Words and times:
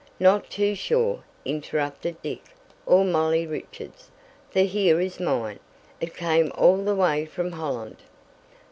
"Not 0.19 0.49
too 0.49 0.73
sure," 0.73 1.23
interrupted 1.45 2.19
Dick, 2.23 2.41
or 2.87 3.05
Molly 3.05 3.45
Richards. 3.45 4.09
"For 4.49 4.61
here 4.61 4.99
is 4.99 5.19
mine 5.19 5.59
it 5.99 6.15
came 6.17 6.51
all 6.57 6.83
the 6.83 6.95
way 6.95 7.27
from 7.27 7.51
Holland!" 7.51 7.97